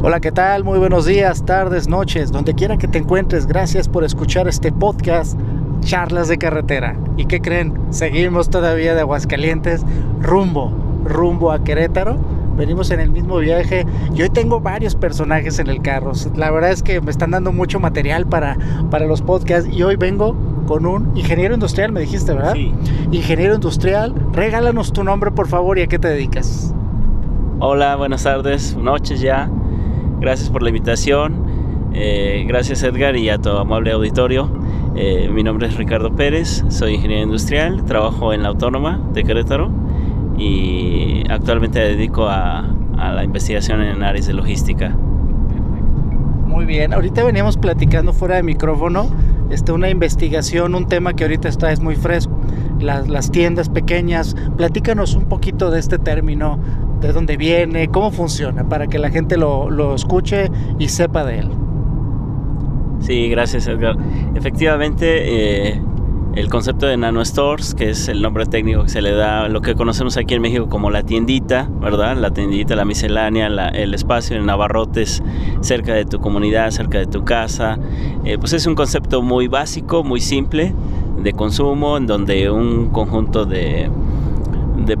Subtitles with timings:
[0.00, 0.64] Hola, ¿qué tal?
[0.64, 3.46] Muy buenos días, tardes, noches, donde quiera que te encuentres.
[3.46, 5.38] Gracias por escuchar este podcast,
[5.80, 6.96] Charlas de Carretera.
[7.16, 7.74] ¿Y qué creen?
[7.90, 9.84] Seguimos todavía de Aguascalientes,
[10.20, 10.72] rumbo,
[11.04, 12.16] rumbo a Querétaro.
[12.56, 13.84] Venimos en el mismo viaje
[14.14, 16.12] y hoy tengo varios personajes en el carro.
[16.36, 18.56] La verdad es que me están dando mucho material para,
[18.90, 20.34] para los podcasts y hoy vengo
[20.68, 22.52] con un ingeniero industrial, me dijiste, ¿verdad?
[22.52, 22.74] Sí.
[23.10, 26.74] Ingeniero industrial, regálanos tu nombre por favor y a qué te dedicas.
[27.58, 29.50] Hola, buenas tardes, noches ya.
[30.20, 31.88] Gracias por la invitación.
[31.94, 34.50] Eh, gracias Edgar y a tu amable auditorio.
[34.94, 39.70] Eh, mi nombre es Ricardo Pérez, soy ingeniero industrial, trabajo en la Autónoma de Querétaro
[40.36, 42.66] y actualmente me dedico a,
[42.98, 44.94] a la investigación en áreas de logística.
[46.46, 49.08] Muy bien, ahorita veníamos platicando fuera de micrófono,
[49.50, 52.38] este, una investigación, un tema que ahorita está es muy fresco,
[52.80, 54.36] las, las tiendas pequeñas.
[54.56, 56.58] Platícanos un poquito de este término,
[57.00, 61.40] de dónde viene, cómo funciona, para que la gente lo, lo escuche y sepa de
[61.40, 61.50] él.
[63.00, 63.96] Sí, gracias Edgar.
[64.34, 65.82] Efectivamente, eh,
[66.38, 69.48] el concepto de nano stores, que es el nombre técnico que se le da a
[69.48, 72.16] lo que conocemos aquí en México como la tiendita, ¿verdad?
[72.16, 75.20] La tiendita, la miscelánea, el espacio en abarrotes
[75.62, 77.80] cerca de tu comunidad, cerca de tu casa.
[78.24, 80.72] Eh, pues es un concepto muy básico, muy simple
[81.20, 83.90] de consumo, en donde un conjunto de,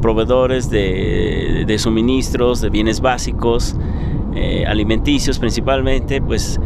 [0.02, 3.76] proveedores de, de, suministros, de bienes básicos,
[4.34, 6.58] eh, alimenticios principalmente, pues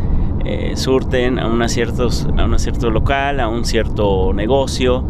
[0.45, 5.05] eh, surten a, una ciertos, a un cierto local, a un cierto negocio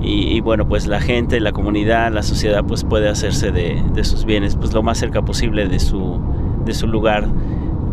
[0.00, 4.04] y, y, bueno, pues la gente, la comunidad, la sociedad pues puede hacerse de, de
[4.04, 6.18] sus bienes pues lo más cerca posible de su,
[6.64, 7.28] de su lugar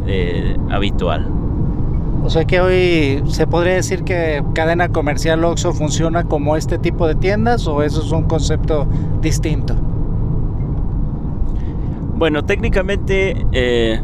[0.08, 1.28] eh, habitual.
[2.24, 7.08] O sea que hoy se podría decir que cadena comercial Oxxo funciona como este tipo
[7.08, 8.88] de tiendas o eso es un concepto
[9.22, 9.76] distinto.
[12.16, 14.02] Bueno, técnicamente eh,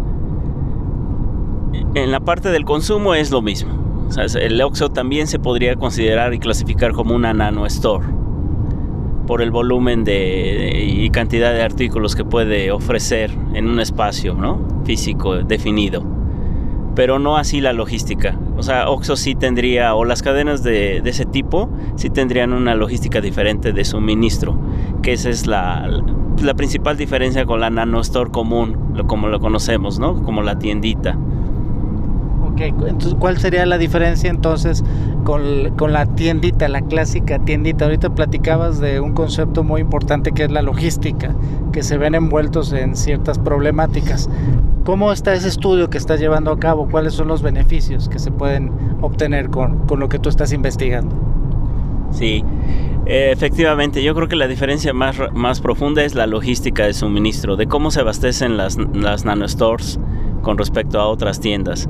[1.96, 4.08] en la parte del consumo es lo mismo.
[4.40, 8.06] El Oxxo también se podría considerar y clasificar como una nano store
[9.26, 14.62] por el volumen de, y cantidad de artículos que puede ofrecer en un espacio ¿no?
[14.86, 16.06] físico definido.
[16.96, 18.38] Pero no así la logística.
[18.56, 22.76] O sea, Oxxo sí tendría, o las cadenas de, de ese tipo, sí tendrían una
[22.76, 24.58] logística diferente de suministro,
[25.02, 25.90] que esa es la,
[26.42, 30.24] la principal diferencia con la nano store común, como lo conocemos, ¿no?
[30.24, 31.18] Como la tiendita.
[32.56, 34.82] Okay, entonces, ¿cuál sería la diferencia entonces
[35.26, 37.84] con, con, la tiendita, la clásica tiendita?
[37.84, 41.36] Ahorita platicabas de un concepto muy importante que es la logística,
[41.74, 44.30] que se ven envueltos en ciertas problemáticas.
[44.86, 46.88] ¿Cómo está ese estudio que estás llevando a cabo?
[46.90, 51.14] ¿Cuáles son los beneficios que se pueden obtener con, con lo que tú estás investigando?
[52.12, 52.42] Sí,
[53.06, 57.58] eh, efectivamente, yo creo que la diferencia más, más profunda es la logística de suministro,
[57.58, 60.00] de cómo se abastecen las, las nanostores
[60.46, 61.90] con respecto a otras tiendas.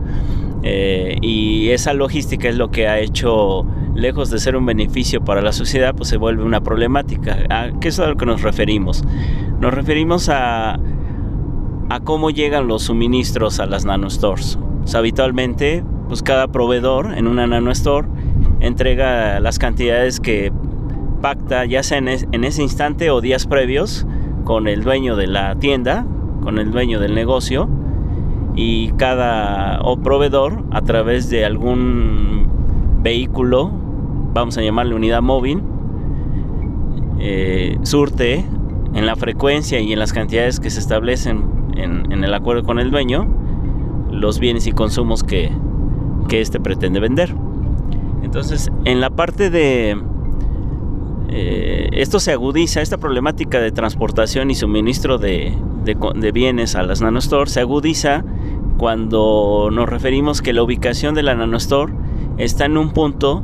[0.67, 5.43] Eh, y esa logística es lo que ha hecho, lejos de ser un beneficio para
[5.43, 7.37] la sociedad, pues se vuelve una problemática.
[7.51, 9.03] ¿A qué es a lo que nos referimos?
[9.59, 10.79] Nos referimos a,
[11.89, 14.57] a cómo llegan los suministros a las nanostores.
[14.83, 18.07] O sea, habitualmente, pues cada proveedor en una nanostore
[18.59, 20.51] entrega las cantidades que
[21.21, 24.07] pacta, ya sea en, es, en ese instante o días previos,
[24.43, 26.07] con el dueño de la tienda,
[26.41, 27.69] con el dueño del negocio
[28.55, 32.47] y cada proveedor a través de algún
[33.01, 33.71] vehículo,
[34.33, 35.61] vamos a llamarle unidad móvil,
[37.19, 38.45] eh, surte
[38.93, 41.43] en la frecuencia y en las cantidades que se establecen
[41.75, 43.27] en, en el acuerdo con el dueño
[44.11, 45.51] los bienes y consumos que,
[46.27, 47.35] que éste pretende vender.
[48.23, 50.01] Entonces, en la parte de...
[51.29, 55.53] Eh, esto se agudiza, esta problemática de transportación y suministro de,
[55.85, 58.23] de, bienes a las nanostores se agudiza
[58.77, 61.93] cuando nos referimos que la ubicación de la nanostore
[62.37, 63.43] está en un punto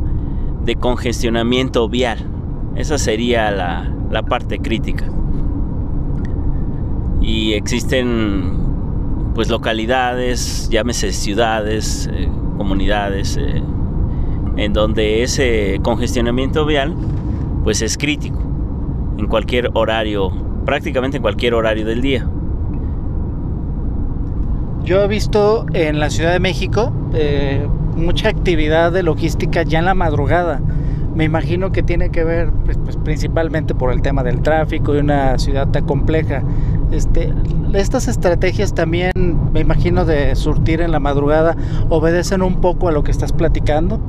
[0.66, 2.28] de congestionamiento vial.
[2.76, 5.06] Esa sería la, la parte crítica.
[7.22, 8.62] Y existen
[9.34, 12.28] pues localidades, llámese ciudades, eh,
[12.58, 13.64] comunidades, eh,
[14.58, 16.96] en donde ese congestionamiento vial
[17.64, 18.40] pues es crítico
[19.18, 20.32] en cualquier horario,
[20.66, 22.28] prácticamente en cualquier horario del día.
[24.92, 27.66] Yo he visto en la Ciudad de México eh,
[27.96, 30.60] mucha actividad de logística ya en la madrugada.
[31.16, 34.98] Me imagino que tiene que ver pues, pues, principalmente por el tema del tráfico y
[34.98, 36.44] una ciudad tan compleja.
[36.92, 37.34] Este,
[37.74, 39.14] estas estrategias también,
[39.54, 41.56] me imagino, de surtir en la madrugada,
[41.88, 44.02] obedecen un poco a lo que estás platicando.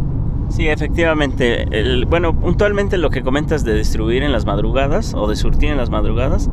[0.48, 1.64] Sí, efectivamente.
[2.08, 5.90] bueno, puntualmente lo que comentas de distribuir en las madrugadas o de surtir en las
[5.90, 6.50] madrugadas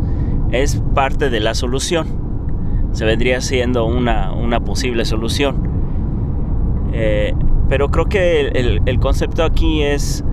[0.51, 2.28] es parte de la solución.
[2.91, 5.69] Se vendría siendo una, posible solución.
[6.93, 7.33] Eh,
[7.67, 10.23] pero creo que el, concepto aquí es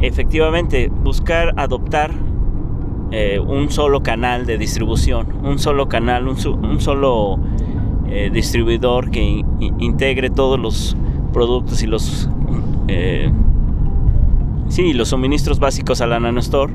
[0.00, 2.10] efectivamente buscar adoptar
[3.10, 7.38] eh, un solo canal de distribución, un solo canal, un, solo
[8.08, 9.44] eh, distribuidor que
[9.78, 10.96] integre todos los
[11.32, 12.30] productos y los
[14.68, 16.72] sí, los suministros básicos a la NanoStore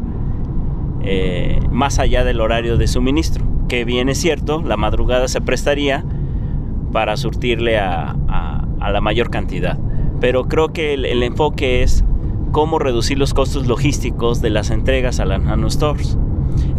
[1.72, 6.04] más allá del horario de suministro, que bien es cierto, la madrugada se prestaría
[6.92, 8.18] para surtirle a,
[8.82, 9.80] la mayor cantidad.
[10.20, 12.04] Pero creo que el, enfoque es
[12.52, 16.18] cómo reducir los costos logísticos de las entregas a las nanostores.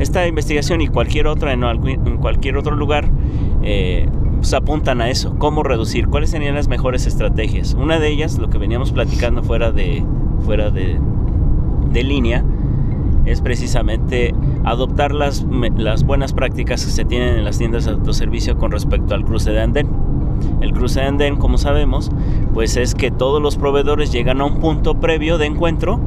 [0.00, 1.62] Esta investigación y cualquier otra en,
[2.18, 3.08] cualquier otro lugar
[3.62, 4.06] eh,
[4.36, 7.72] pues, apuntan a eso, cómo reducir, cuáles serían las mejores estrategias.
[7.72, 10.04] Una de ellas, lo que veníamos platicando fuera de,
[10.44, 11.00] fuera de,
[11.90, 12.44] línea,
[13.24, 14.34] es precisamente
[14.64, 15.46] adoptar las,
[15.76, 19.50] las, buenas prácticas que se tienen en las tiendas de autoservicio con respecto al cruce
[19.50, 19.88] de andén.
[20.60, 22.10] El cruce de andén, como sabemos,
[22.52, 26.00] pues es que todos los proveedores llegan a un punto previo de encuentro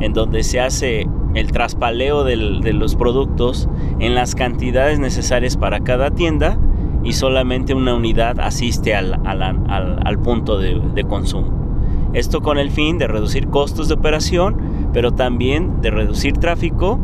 [0.00, 2.36] en donde se hace el traspaleo de
[2.72, 3.68] los productos
[3.98, 6.58] en las cantidades necesarias para cada tienda
[7.04, 12.10] y solamente una unidad asiste al, punto de, consumo.
[12.12, 14.56] Esto con el fin de reducir costos de operación,
[14.92, 16.98] pero también de reducir tráfico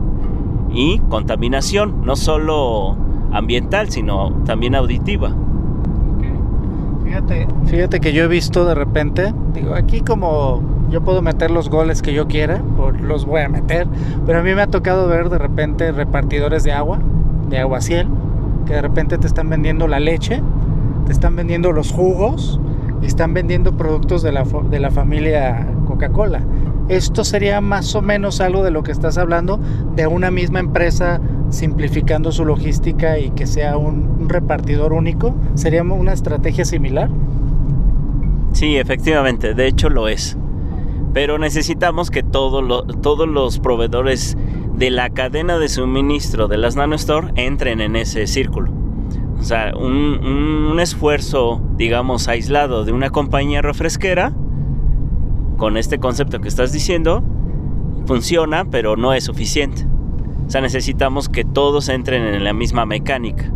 [0.70, 2.96] y contaminación, no solo
[3.32, 5.35] ambiental, sino también auditiva.
[7.05, 11.70] Fíjate, fíjate que yo he visto de repente, digo, aquí como yo puedo meter los
[11.70, 12.62] goles que yo quiera,
[13.00, 13.87] los voy a meter,
[14.26, 16.99] pero a mí me ha tocado ver de repente repartidores de agua,
[17.49, 18.08] de agua ciel,
[18.67, 20.43] que de repente te están vendiendo la leche,
[21.06, 22.61] te están vendiendo los jugos
[23.02, 26.43] y están vendiendo productos de la, de la familia Coca-Cola.
[26.88, 29.61] Esto sería más o menos algo de lo que estás hablando,
[29.94, 31.20] de una misma empresa
[31.50, 35.35] simplificando su logística y que sea un, repartidor único.
[35.55, 37.11] ¿Sería una estrategia similar?
[38.52, 40.37] Sí, efectivamente, de hecho lo es.
[41.12, 44.37] Pero necesitamos que todos los proveedores
[44.75, 48.70] de la cadena de suministro de las NanoStore entren en ese círculo.
[49.40, 54.32] O sea, un, esfuerzo, digamos, aislado de una compañía refresquera,
[55.59, 57.23] con este concepto que estás diciendo,
[58.07, 59.87] funciona, pero no es suficiente.
[60.47, 63.53] O sea, necesitamos que todos entren en la misma mecánica.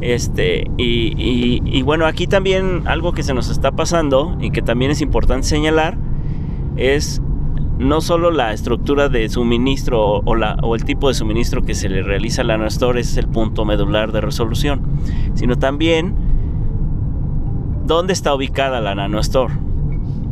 [0.00, 5.00] Este, y, bueno, aquí también algo que se nos está pasando y que también es
[5.00, 5.96] importante señalar
[6.76, 7.22] es
[7.78, 12.42] no solo la estructura de suministro o, el tipo de suministro que se le realiza
[12.42, 14.82] a la NanoStore es el punto medular de resolución,
[15.34, 16.14] sino también
[17.86, 19.63] dónde está ubicada la NanoStore.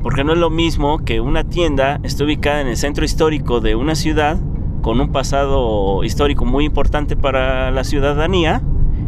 [0.03, 3.77] Porque no es lo mismo que una tienda esté ubicada en el centro histórico de
[3.77, 4.39] una ciudad
[4.81, 8.63] con un pasado histórico muy importante para la ciudadanía,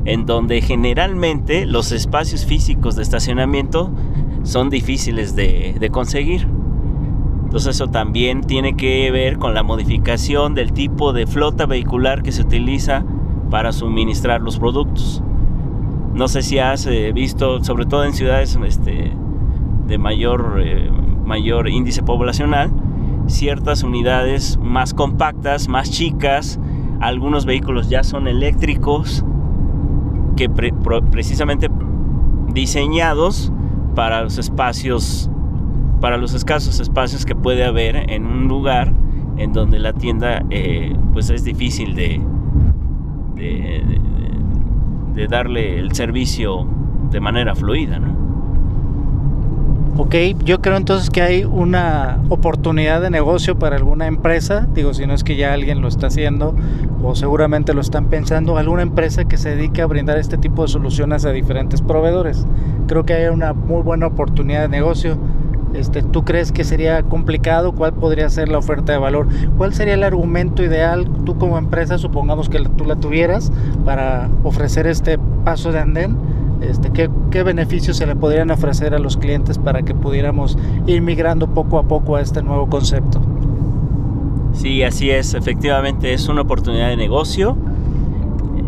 [0.05, 3.91] en donde generalmente los espacios físicos de estacionamiento
[4.44, 6.46] son difíciles de, de conseguir.
[7.44, 12.32] Entonces eso también tiene que ver con la modificación del tipo de flota vehicular que
[12.32, 13.05] se utiliza
[13.50, 15.23] para suministrar los productos.
[16.14, 19.12] No sé si has eh, visto, sobre todo en ciudades este,
[19.87, 20.91] de mayor, eh,
[21.25, 22.71] mayor índice poblacional,
[23.27, 26.59] ciertas unidades más compactas, más chicas,
[27.01, 29.25] algunos vehículos ya son eléctricos,
[30.37, 31.69] que precisamente
[32.53, 33.53] diseñados
[33.94, 35.31] para los espacios
[36.01, 38.93] para los escasos espacios que puede haber en un lugar
[39.37, 42.20] en donde la tienda eh, pues es difícil de,
[43.35, 46.69] de, darle el servicio
[47.11, 48.01] de manera fluida.
[49.96, 55.06] Ok, yo creo entonces que hay una oportunidad de negocio para alguna empresa, digo, si
[55.06, 56.56] no es que ya alguien lo está haciendo
[57.03, 60.69] o seguramente lo están pensando, alguna empresa que se dedique a brindar este tipo de
[60.69, 62.44] soluciones a diferentes proveedores.
[62.89, 65.17] Creo que hay una muy buena oportunidad de negocio
[65.74, 67.72] este, ¿Tú crees que sería complicado?
[67.72, 69.27] ¿Cuál podría ser la oferta de valor?
[69.58, 73.53] ¿Cuál sería el argumento ideal, tú como empresa, supongamos que tú la tuvieras,
[73.84, 76.17] para ofrecer este paso de andén?
[76.69, 81.03] Este, ¿qué, ¿Qué beneficios se le podrían ofrecer a los clientes para que pudiéramos ir
[81.03, 83.21] migrando poco a poco a este nuevo concepto?
[84.53, 87.56] Sí, así es, efectivamente es una oportunidad de negocio.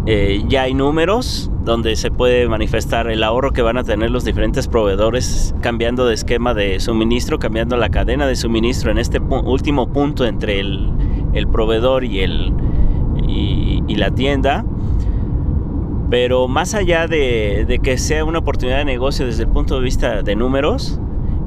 [0.07, 4.25] Eh, ya hay números, donde se puede manifestar el ahorro que van a tener los
[4.25, 9.89] diferentes proveedores cambiando de esquema de suministro, cambiando la cadena de suministro en este último
[9.89, 10.93] punto entre el,
[11.51, 12.53] proveedor y, el,
[13.27, 14.65] y, la tienda.
[16.11, 20.23] Pero más allá de, que sea una oportunidad de negocio desde el punto de vista
[20.23, 21.01] de números,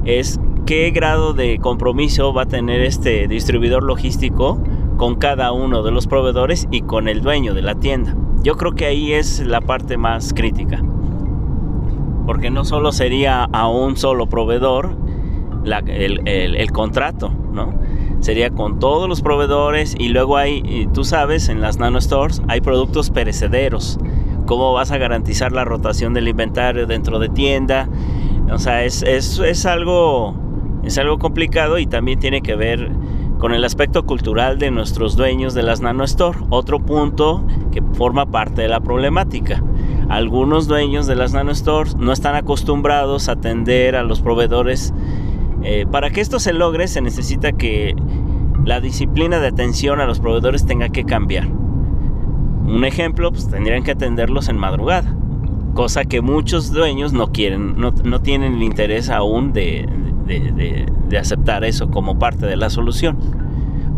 [0.04, 4.62] es qué grado de compromiso va a tener este distribuidor logístico
[4.96, 8.14] con cada uno de los proveedores y con el dueño de la tienda.
[8.42, 10.82] Yo creo que ahí es la parte más crítica.
[12.26, 14.94] Porque no solo sería a un solo proveedor
[15.64, 17.74] el, contrato, ¿no?
[18.20, 22.60] Sería con todos los proveedores y luego hay, tú sabes, en las nano stores hay
[22.60, 23.98] productos perecederos.
[24.50, 27.88] ¿Cómo vas a garantizar la rotación del inventario dentro de tienda?
[28.50, 30.34] O sea, es, es algo,
[30.82, 32.90] es algo complicado y también tiene que ver
[33.38, 38.26] con el aspecto cultural de nuestros dueños de las Nano Store, otro punto que forma
[38.26, 39.62] parte de la problemática.
[40.08, 44.92] Algunos dueños de las Nano Stores no están acostumbrados a atender a los proveedores.
[45.62, 47.94] Eh, para que esto se logre se necesita que
[48.64, 51.59] la disciplina de atención a los proveedores tenga que cambiar.
[52.70, 55.12] Un ejemplo, pues tendrían que atenderlos en madrugada,
[55.74, 59.88] cosa que muchos dueños no quieren, no, tienen el interés aún de,
[60.26, 63.18] de, aceptar eso como parte de la solución.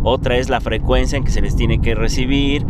[0.05, 2.65] Otra es la frecuencia en que se les tiene que recibir.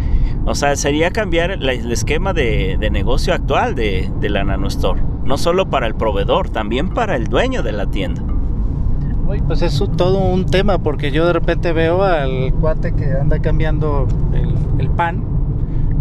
[0.44, 5.00] O sea, sería cambiar el esquema de, negocio actual de, de la NanoStore.
[5.25, 8.23] No solo para el proveedor, también para el dueño de la tienda.
[9.47, 14.09] pues es todo un tema porque yo de repente veo al cuate que anda cambiando
[14.78, 15.32] el pan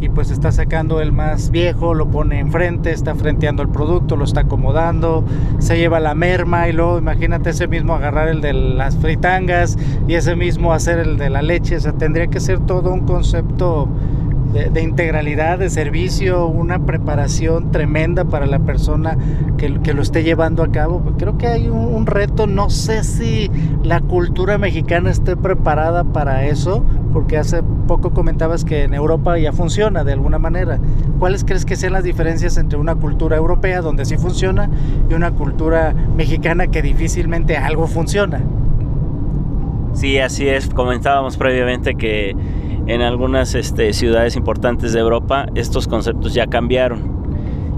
[0.02, 4.26] y pues está sacando el más viejo, lo pone enfrente, está frenteando el producto, lo
[4.26, 5.24] está acomodando,
[5.60, 9.78] se lleva la merma y luego imagínate ese mismo agarrar el de las fritangas
[10.08, 13.02] y ese mismo hacer el de la leche, o sea, tendría que ser todo un
[13.02, 13.88] concepto
[14.52, 19.18] de, integralidad, de servicio, una preparación tremenda para la persona
[19.58, 21.02] que, lo esté llevando a cabo.
[21.18, 23.50] Creo que hay un, reto, no sé si
[23.84, 29.52] la cultura mexicana esté preparada para eso, porque hace poco comentabas que en Europa ya
[29.52, 30.80] funciona de alguna manera.
[31.20, 34.70] ¿Cuáles crees que sean las diferencias entre una cultura europea donde sí funciona
[35.10, 38.42] y una cultura mexicana que difícilmente algo funciona?
[39.94, 40.70] Sí, así es.
[40.70, 42.36] Comentábamos previamente que
[42.88, 47.22] en algunas este, ciudades importantes de Europa estos conceptos ya cambiaron.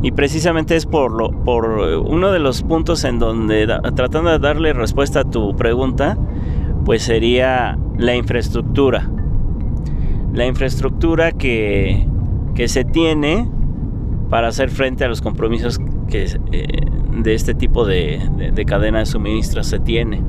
[0.04, 4.74] Y precisamente es por, lo, por uno de los puntos en donde, tratando de darle
[4.74, 6.18] respuesta a tu pregunta,
[6.84, 9.10] pues sería la infraestructura.
[10.34, 12.08] La infraestructura que,
[12.56, 13.50] que se tiene
[14.30, 16.68] para hacer frente a los compromisos que eh,
[17.18, 20.22] de este tipo de, de cadena de suministro se tiene.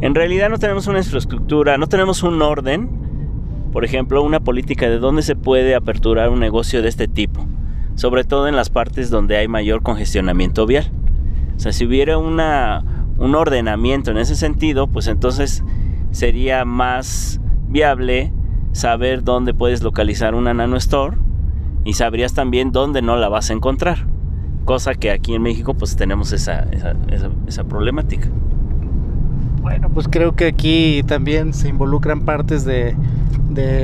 [0.00, 2.98] En realidad no tenemos una infraestructura, no tenemos un orden
[3.72, 7.46] por ejemplo, una política de dónde se puede aperturar un negocio de este tipo,
[7.94, 10.90] sobre todo en las partes donde hay mayor congestionamiento vial.
[11.56, 12.82] O sea, si hubiera una,
[13.18, 15.62] un ordenamiento en ese sentido, pues entonces
[16.10, 18.32] sería más viable
[18.78, 21.16] saber dónde puedes localizar una nano store
[21.84, 24.06] y sabrías también dónde no la vas a encontrar.
[24.64, 26.94] Cosa que aquí en México pues tenemos esa, esa,
[27.46, 28.28] esa problemática.
[29.68, 32.96] Bueno, pues creo que aquí también se involucran partes de,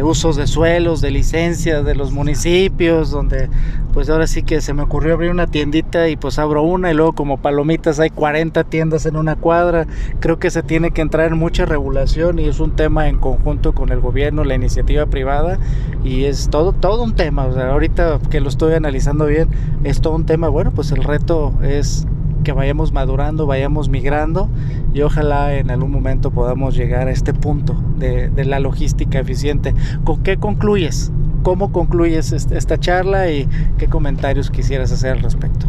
[0.02, 3.50] usos de suelos, de licencias de los municipios, donde
[3.92, 6.94] pues ahora sí que se me ocurrió abrir una tiendita y pues abro una y
[6.94, 9.86] luego como palomitas hay 40 tiendas en una cuadra.
[10.20, 13.74] Creo que se tiene que entrar en mucha regulación y es un tema en conjunto
[13.74, 15.58] con el gobierno, la iniciativa privada
[16.02, 17.42] y es todo, todo un tema.
[17.42, 19.50] ahorita que lo estoy analizando bien,
[19.84, 20.48] es todo un tema.
[20.48, 22.06] Bueno, pues el reto es
[22.44, 24.48] que vayamos madurando, vayamos migrando
[24.92, 29.74] y ojalá en algún momento podamos llegar a este punto de, la logística eficiente.
[30.04, 31.10] ¿Con qué concluyes?
[31.42, 33.48] ¿Cómo concluyes esta charla y
[33.78, 35.66] qué comentarios quisieras hacer al respecto?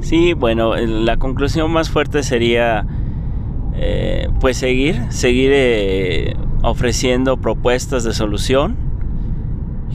[0.00, 2.86] Sí, bueno, la conclusión más fuerte sería
[3.74, 8.83] eh, pues seguir, seguir eh, ofreciendo propuestas de solución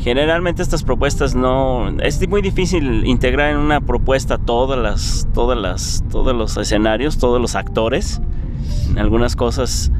[0.01, 6.05] Generalmente estas propuestas no es muy difícil integrar en una propuesta todas las todas las
[6.09, 8.21] todos los escenarios, todos los actores.
[8.89, 9.91] En algunas cosas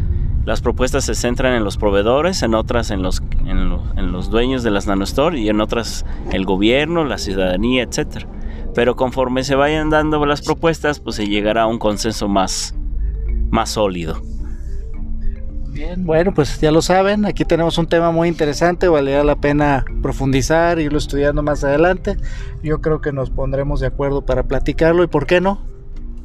[0.46, 4.72] las propuestas se centran en los proveedores, en otras en los en, los dueños de
[4.72, 8.26] las nanostore y en otras el gobierno, la ciudadanía, etcétera.
[8.74, 12.74] Pero conforme se vayan dando las propuestas, pues se llegará a un consenso más
[13.52, 14.22] más sólido.
[15.98, 20.80] Bueno, pues ya lo saben, aquí tenemos un tema muy interesante, valdría la pena profundizar,
[20.80, 22.18] irlo estudiando más adelante.
[22.64, 25.62] Yo creo que nos pondremos de acuerdo para platicarlo y por qué no,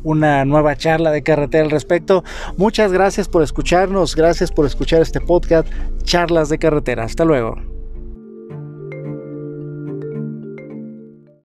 [0.02, 2.24] una nueva charla de carretera al respecto.
[2.56, 5.68] Muchas gracias por escucharnos, gracias por escuchar este podcast,
[6.02, 7.04] Charlas de Carretera.
[7.04, 7.73] Hasta luego.